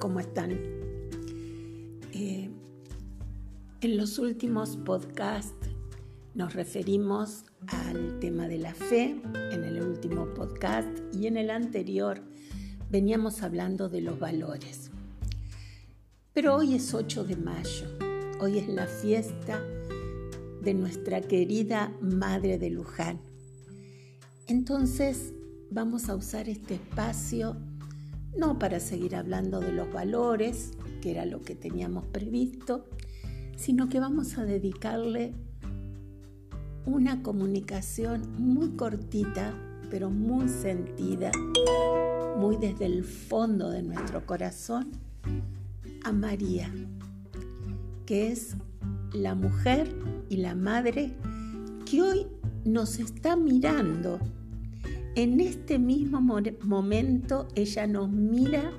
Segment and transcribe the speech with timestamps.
[0.00, 0.52] ¿cómo están?
[2.12, 2.50] Eh,
[3.80, 5.68] en los últimos podcasts
[6.34, 9.20] nos referimos al tema de la fe,
[9.52, 12.22] en el último podcast y en el anterior
[12.90, 14.90] veníamos hablando de los valores.
[16.32, 17.86] Pero hoy es 8 de mayo,
[18.40, 19.62] hoy es la fiesta
[20.62, 23.20] de nuestra querida Madre de Luján.
[24.46, 25.32] Entonces
[25.70, 27.56] vamos a usar este espacio
[28.36, 32.86] no para seguir hablando de los valores, que era lo que teníamos previsto,
[33.56, 35.34] sino que vamos a dedicarle
[36.86, 39.54] una comunicación muy cortita,
[39.90, 41.30] pero muy sentida,
[42.38, 44.90] muy desde el fondo de nuestro corazón,
[46.04, 46.72] a María,
[48.06, 48.56] que es
[49.12, 49.94] la mujer
[50.28, 51.14] y la madre
[51.88, 52.26] que hoy
[52.64, 54.18] nos está mirando
[55.14, 58.72] en este mismo momento ella nos mira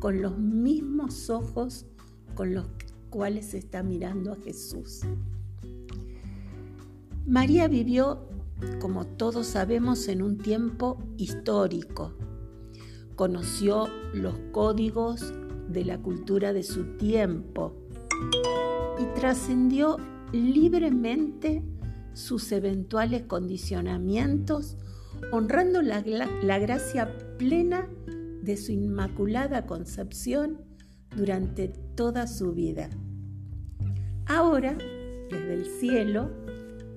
[0.00, 1.86] con los mismos ojos
[2.34, 2.66] con los
[3.10, 5.02] cuales está mirando a Jesús.
[7.26, 8.26] María vivió,
[8.80, 12.14] como todos sabemos, en un tiempo histórico.
[13.14, 15.32] Conoció los códigos
[15.68, 17.74] de la cultura de su tiempo
[18.98, 19.98] y trascendió
[20.32, 21.62] libremente
[22.14, 24.76] sus eventuales condicionamientos
[25.32, 26.00] honrando la,
[26.58, 27.88] gracia plena
[28.42, 30.60] de su inmaculada concepción
[31.16, 32.88] durante toda su vida.
[34.26, 34.76] Ahora,
[35.30, 36.30] desde el cielo,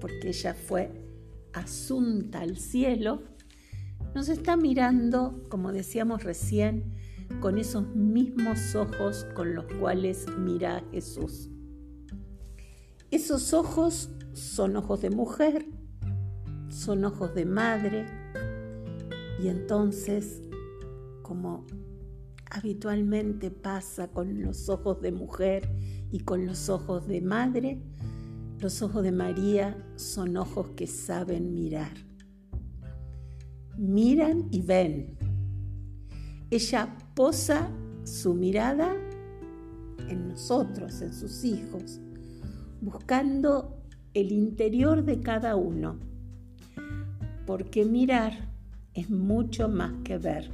[0.00, 0.90] porque ella fue
[1.52, 3.22] asunta al cielo,
[4.14, 6.94] nos está mirando, como decíamos recién,
[7.40, 11.48] con esos mismos ojos con los cuales mira Jesús.
[13.10, 15.66] Esos ojos son ojos de mujer,
[16.80, 18.06] son ojos de madre
[19.38, 20.40] y entonces,
[21.20, 21.66] como
[22.50, 25.70] habitualmente pasa con los ojos de mujer
[26.10, 27.82] y con los ojos de madre,
[28.60, 31.92] los ojos de María son ojos que saben mirar.
[33.76, 35.18] Miran y ven.
[36.50, 37.70] Ella posa
[38.04, 38.96] su mirada
[40.08, 42.00] en nosotros, en sus hijos,
[42.80, 43.82] buscando
[44.14, 46.09] el interior de cada uno
[47.50, 48.48] porque mirar
[48.94, 50.52] es mucho más que ver.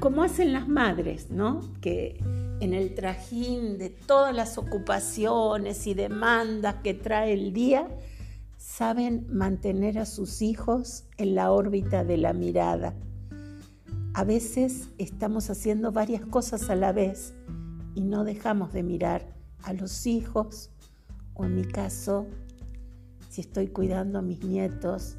[0.00, 1.60] Como hacen las madres, ¿no?
[1.80, 2.18] Que
[2.58, 7.86] en el trajín de todas las ocupaciones y demandas que trae el día,
[8.56, 12.92] saben mantener a sus hijos en la órbita de la mirada.
[14.14, 17.34] A veces estamos haciendo varias cosas a la vez
[17.94, 20.70] y no dejamos de mirar a los hijos
[21.34, 22.26] o en mi caso,
[23.28, 25.18] si estoy cuidando a mis nietos,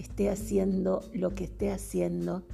[0.00, 2.46] esté haciendo lo que esté haciendo,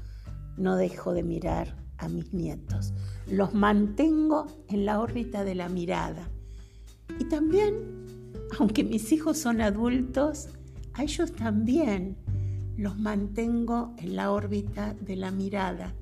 [0.56, 2.92] no dejo de mirar a mis nietos.
[3.30, 6.28] Los mantengo en la órbita de la mirada.
[7.18, 10.48] Y también, aunque mis hijos son adultos,
[10.94, 12.16] a ellos también
[12.76, 15.94] los mantengo en la órbita de la mirada.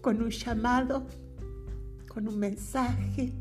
[0.00, 1.06] Con un llamado,
[2.08, 3.32] con un mensaje,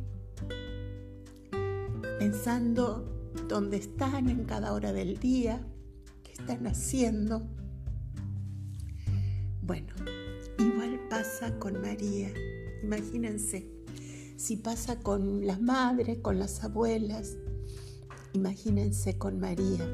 [2.20, 3.17] pensando
[3.48, 5.66] dónde están en cada hora del día,
[6.24, 7.42] qué están haciendo.
[9.62, 9.94] Bueno,
[10.60, 12.32] igual pasa con María.
[12.84, 13.70] Imagínense,
[14.38, 17.38] si pasa con las madres, con las abuelas,
[18.34, 19.88] imagínense con María.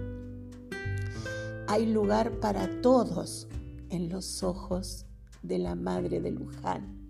[1.68, 3.48] Hay lugar para todos
[3.90, 5.06] en los ojos
[5.42, 7.10] de la madre de Luján.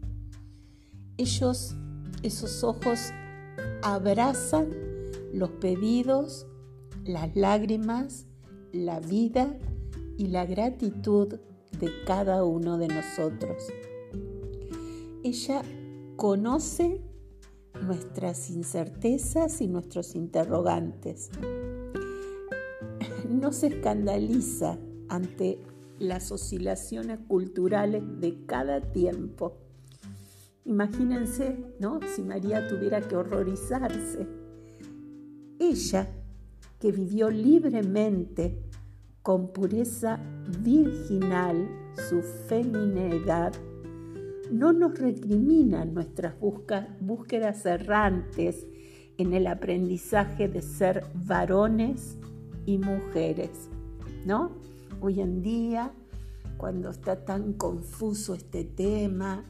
[1.17, 1.75] Ellos,
[2.21, 3.11] esos ojos,
[3.81, 4.82] abrazan
[5.33, 6.47] los pedidos,
[7.03, 8.27] las lágrimas,
[8.71, 9.57] la vida
[10.17, 11.39] y la gratitud
[11.79, 13.67] de cada uno de nosotros.
[15.23, 15.63] Ella
[16.15, 17.01] conoce
[17.81, 21.29] nuestras incertezas y nuestros interrogantes.
[23.27, 24.77] No se escandaliza
[25.09, 25.59] ante
[25.97, 29.57] las oscilaciones culturales de cada tiempo.
[30.65, 31.99] Imagínense, ¿no?
[32.15, 34.42] Si María tuviera que horrorizarse
[35.73, 36.07] ella,
[36.79, 38.59] que vivió libremente,
[39.21, 40.19] con pureza
[40.59, 41.67] virginal,
[42.09, 43.53] su feminidad,
[44.51, 46.35] no nos recrimina nuestras
[46.99, 48.67] búsquedas errantes
[49.17, 52.17] en el aprendizaje de ser varones
[52.65, 53.69] y mujeres,
[54.25, 54.51] ¿no?
[54.99, 55.93] Hoy en día,
[56.57, 59.45] cuando está tan confuso este tema,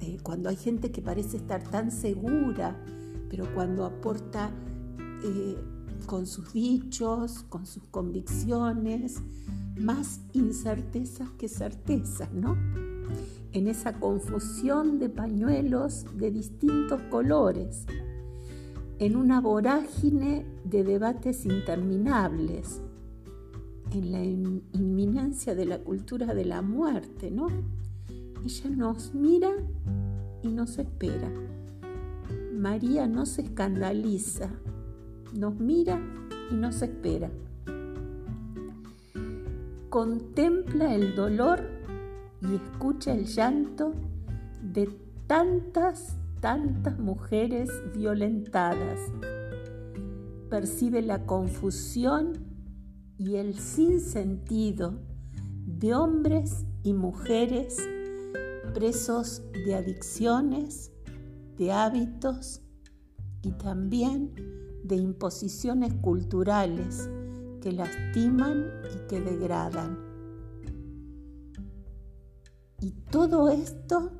[0.00, 2.76] eh, cuando hay gente que parece estar tan segura,
[3.30, 4.50] pero cuando aporta
[5.24, 5.56] eh,
[6.06, 9.22] con sus dichos, con sus convicciones,
[9.78, 12.56] más incertezas que certezas, ¿no?
[13.52, 17.86] En esa confusión de pañuelos de distintos colores,
[18.98, 22.80] en una vorágine de debates interminables,
[23.92, 27.48] en la inminencia de la cultura de la muerte, ¿no?
[28.44, 29.50] Ella nos mira
[30.42, 31.30] y nos espera.
[32.54, 34.50] María no se escandaliza,
[35.32, 36.00] nos mira
[36.50, 37.30] y nos espera.
[39.88, 41.60] Contempla el dolor
[42.42, 43.94] y escucha el llanto
[44.62, 44.88] de
[45.26, 49.00] tantas, tantas mujeres violentadas.
[50.50, 52.32] Percibe la confusión
[53.18, 54.94] y el sinsentido
[55.66, 57.78] de hombres y mujeres
[58.74, 60.92] presos de adicciones,
[61.56, 62.60] de hábitos
[63.42, 64.32] y también
[64.86, 67.08] de imposiciones culturales
[67.60, 69.98] que lastiman y que degradan.
[72.80, 74.12] Y todo esto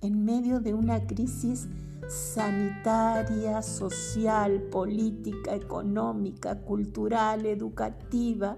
[0.00, 1.68] en medio de una crisis
[2.08, 8.56] sanitaria, social, política, económica, cultural, educativa,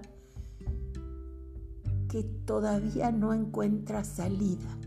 [2.09, 4.77] que todavía no encuentra salida.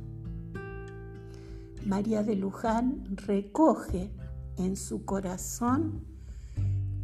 [1.85, 4.11] María de Luján recoge
[4.57, 6.16] en su corazón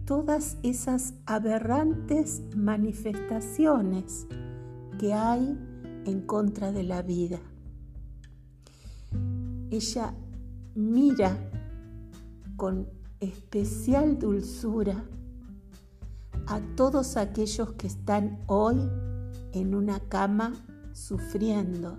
[0.05, 4.27] todas esas aberrantes manifestaciones
[4.99, 5.59] que hay
[6.05, 7.39] en contra de la vida.
[9.71, 10.15] Ella
[10.75, 11.37] mira
[12.57, 12.89] con
[13.21, 15.05] especial dulzura
[16.47, 18.77] a todos aquellos que están hoy
[19.53, 20.55] en una cama
[20.93, 21.99] sufriendo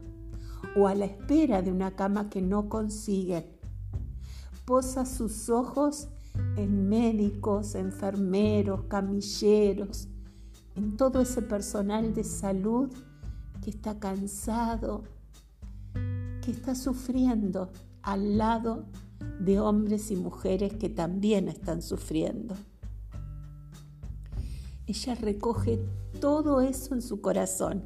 [0.76, 3.46] o a la espera de una cama que no consiguen.
[4.66, 6.10] Posa sus ojos
[6.56, 10.08] en médicos, enfermeros, camilleros,
[10.76, 12.90] en todo ese personal de salud
[13.62, 15.04] que está cansado,
[16.42, 17.72] que está sufriendo
[18.02, 18.86] al lado
[19.40, 22.56] de hombres y mujeres que también están sufriendo.
[24.86, 25.80] Ella recoge
[26.20, 27.84] todo eso en su corazón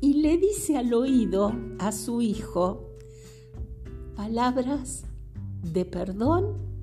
[0.00, 2.90] y le dice al oído a su hijo
[4.16, 5.04] palabras
[5.62, 6.73] de perdón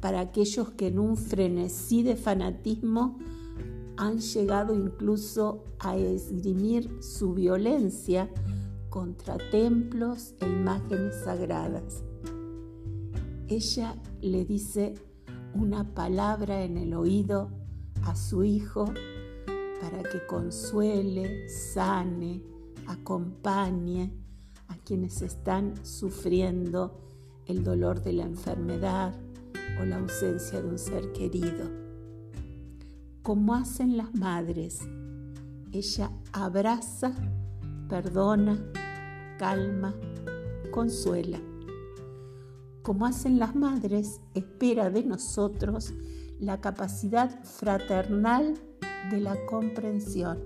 [0.00, 3.18] para aquellos que en un frenesí de fanatismo
[3.96, 8.30] han llegado incluso a esgrimir su violencia
[8.90, 12.04] contra templos e imágenes sagradas.
[13.48, 14.94] Ella le dice
[15.54, 17.50] una palabra en el oído
[18.02, 18.86] a su hijo
[19.80, 22.42] para que consuele, sane,
[22.86, 24.12] acompañe
[24.68, 27.00] a quienes están sufriendo
[27.46, 29.14] el dolor de la enfermedad
[29.80, 31.70] o la ausencia de un ser querido.
[33.22, 34.80] Como hacen las madres,
[35.72, 37.12] ella abraza,
[37.88, 38.58] perdona,
[39.38, 39.94] calma,
[40.70, 41.40] consuela.
[42.82, 45.92] Como hacen las madres, espera de nosotros
[46.38, 48.54] la capacidad fraternal
[49.10, 50.38] de la comprensión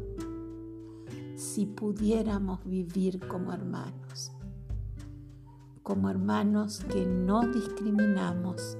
[1.40, 4.30] si pudiéramos vivir como hermanos,
[5.82, 8.76] como hermanos que no discriminamos,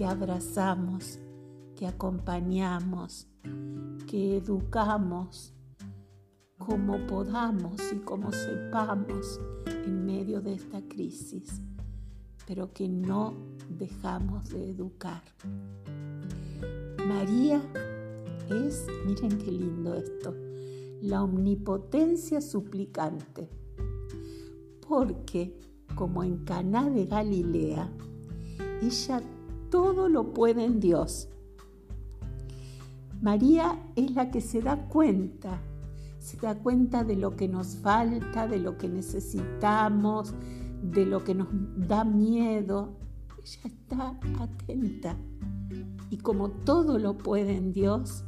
[0.00, 1.18] que abrazamos,
[1.76, 3.28] que acompañamos,
[4.06, 5.52] que educamos
[6.56, 11.60] como podamos y como sepamos en medio de esta crisis,
[12.46, 13.34] pero que no
[13.68, 15.22] dejamos de educar.
[17.06, 17.60] María
[18.48, 20.34] es, miren qué lindo esto,
[21.02, 23.50] la omnipotencia suplicante.
[24.88, 25.58] Porque,
[25.94, 27.92] como en Caná de Galilea,
[28.80, 29.22] ella
[29.70, 31.28] todo lo puede en Dios.
[33.22, 35.60] María es la que se da cuenta,
[36.18, 40.34] se da cuenta de lo que nos falta, de lo que necesitamos,
[40.82, 42.96] de lo que nos da miedo.
[43.38, 45.16] Ella está atenta.
[46.10, 48.24] Y como todo lo puede en Dios,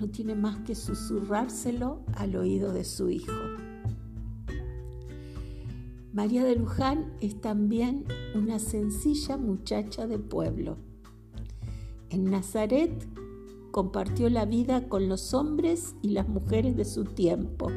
[0.00, 3.32] no tiene más que susurrárselo al oído de su hijo.
[6.16, 10.78] María de Luján es también una sencilla muchacha de pueblo.
[12.10, 13.06] En Nazaret
[13.70, 17.68] compartió la vida con los hombres y las mujeres de su tiempo.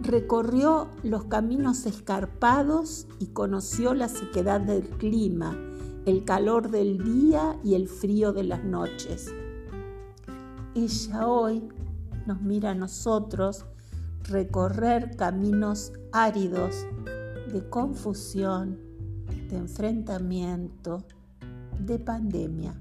[0.00, 5.58] Recorrió los caminos escarpados y conoció la sequedad del clima,
[6.06, 9.32] el calor del día y el frío de las noches
[10.74, 11.68] ella hoy
[12.26, 13.64] nos mira a nosotros
[14.24, 16.86] recorrer caminos áridos
[17.52, 18.78] de confusión,
[19.48, 21.04] de enfrentamiento,
[21.78, 22.74] de pandemia.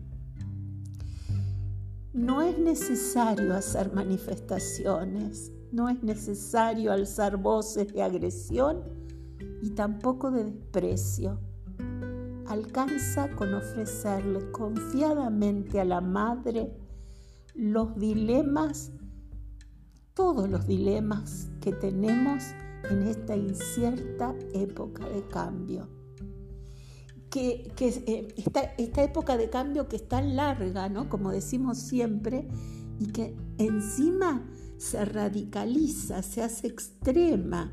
[2.13, 8.83] no es necesario hacer manifestaciones, no es necesario alzar voces de agresión
[9.61, 11.39] y tampoco de desprecio.
[12.47, 16.75] Alcanza con ofrecerle confiadamente a la madre
[17.53, 18.91] los dilemas,
[20.13, 22.43] todos los dilemas que tenemos
[22.89, 25.87] en esta incierta época de cambio.
[27.29, 31.09] Que, eh, esta, época de cambio que es tan larga, ¿no?
[31.09, 32.47] como decimos siempre,
[32.99, 37.71] y que encima se radicaliza, se hace extrema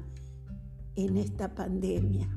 [0.95, 2.29] en esta pandemia.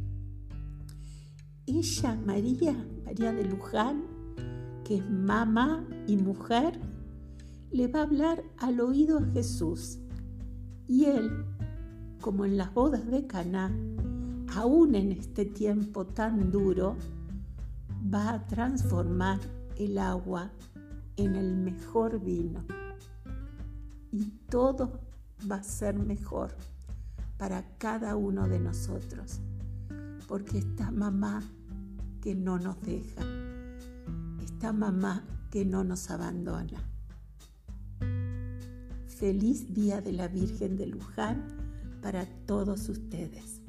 [1.66, 4.04] Ella, María, María de Luján,
[4.84, 6.80] que es mamá y mujer,
[7.72, 10.00] le va a hablar al oído a Jesús.
[10.88, 11.46] Y él,
[12.22, 13.72] como en las bodas de Caná,
[14.56, 16.98] aún en este tiempo tan duro,
[18.14, 19.40] va a transformar
[19.78, 20.52] el agua
[21.18, 22.64] en el mejor vino.
[24.12, 25.00] Y todo
[25.50, 26.56] va a ser mejor
[27.38, 29.40] para cada uno de nosotros,
[30.28, 31.42] porque esta mamá
[32.22, 33.24] que no nos deja,
[34.44, 36.84] esta mamá que no nos abandona.
[39.08, 41.59] Feliz Día de la Virgen de Luján
[42.02, 43.62] para todos ustedes.